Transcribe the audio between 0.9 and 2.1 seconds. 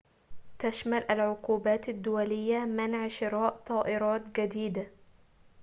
العقوبات